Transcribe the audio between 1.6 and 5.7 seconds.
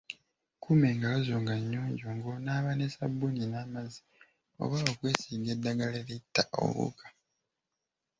nnyonjo ng’onaaba ne ssabbuuni n’amazzi oba okwesiiga